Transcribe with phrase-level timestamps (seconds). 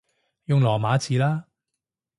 [0.45, 1.45] 用羅馬字啦